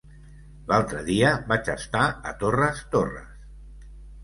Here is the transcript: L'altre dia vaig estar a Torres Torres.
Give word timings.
L'altre 0.71 1.01
dia 1.09 1.33
vaig 1.51 1.69
estar 1.75 2.07
a 2.33 2.35
Torres 2.41 2.83
Torres. 2.99 3.31